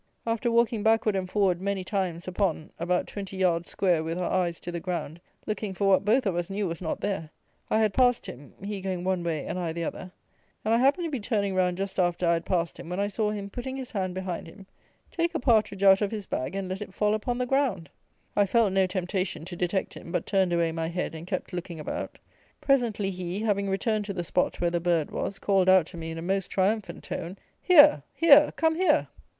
After 0.25 0.49
walking 0.51 0.81
backward 0.81 1.15
and 1.15 1.29
forward 1.29 1.61
many 1.61 1.83
times 1.83 2.27
upon 2.27 2.71
about 2.79 3.05
twenty 3.05 3.37
yards 3.37 3.69
square 3.69 4.03
with 4.03 4.17
our 4.17 4.31
eyes 4.31 4.59
to 4.61 4.71
the 4.71 4.79
ground, 4.79 5.21
looking 5.45 5.75
for 5.75 5.87
what 5.87 6.03
both 6.03 6.25
of 6.25 6.35
us 6.35 6.49
knew 6.49 6.67
was 6.67 6.81
not 6.81 7.01
there, 7.01 7.29
I 7.69 7.81
had 7.81 7.93
passed 7.93 8.25
him 8.25 8.55
(he 8.63 8.81
going 8.81 9.03
one 9.03 9.23
way 9.23 9.45
and 9.45 9.59
I 9.59 9.73
the 9.73 9.83
other), 9.83 10.11
and 10.65 10.73
I 10.73 10.77
happened 10.79 11.05
to 11.05 11.11
be 11.11 11.19
turning 11.19 11.53
round 11.53 11.77
just 11.77 11.99
after 11.99 12.27
I 12.27 12.33
had 12.33 12.47
passed 12.47 12.79
him, 12.79 12.89
when 12.89 12.99
I 12.99 13.09
saw 13.09 13.29
him, 13.29 13.51
putting 13.51 13.77
his 13.77 13.91
hand 13.91 14.15
behind 14.15 14.47
him, 14.47 14.65
take 15.11 15.35
a 15.35 15.39
partridge 15.39 15.83
out 15.83 16.01
of 16.01 16.09
his 16.09 16.25
bag 16.25 16.55
and 16.55 16.67
let 16.67 16.81
it 16.81 16.95
fall 16.95 17.13
upon 17.13 17.37
the 17.37 17.45
ground! 17.45 17.87
I 18.35 18.47
felt 18.47 18.73
no 18.73 18.87
temptation 18.87 19.45
to 19.45 19.55
detect 19.55 19.93
him, 19.93 20.11
but 20.11 20.25
turned 20.25 20.51
away 20.51 20.71
my 20.71 20.87
head, 20.87 21.13
and 21.13 21.27
kept 21.27 21.53
looking 21.53 21.79
about. 21.79 22.17
Presently 22.59 23.11
he, 23.11 23.41
having 23.41 23.69
returned 23.69 24.05
to 24.05 24.13
the 24.13 24.23
spot 24.23 24.59
where 24.59 24.71
the 24.71 24.79
bird 24.79 25.11
was, 25.11 25.37
called 25.37 25.69
out 25.69 25.85
to 25.85 25.97
me, 25.97 26.09
in 26.09 26.17
a 26.17 26.23
most 26.23 26.49
triumphant 26.49 27.03
tone; 27.03 27.37
"Here! 27.61 28.01
here! 28.15 28.51
Come 28.55 28.73
here!" 28.73 29.07